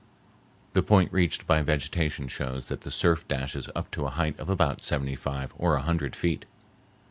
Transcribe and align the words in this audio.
The 0.73 0.81
point 0.81 1.13
reached 1.13 1.45
by 1.45 1.61
vegetation 1.61 2.27
shows 2.27 2.69
that 2.69 2.81
the 2.81 2.89
surf 2.89 3.27
dashes 3.27 3.69
up 3.75 3.91
to 3.91 4.07
a 4.07 4.09
height 4.09 4.39
of 4.39 4.49
about 4.49 4.81
seventy 4.81 5.15
five 5.15 5.53
or 5.59 5.75
a 5.75 5.83
hundred 5.83 6.15
feet. 6.15 6.47